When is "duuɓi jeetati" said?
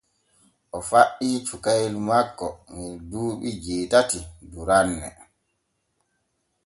3.09-4.19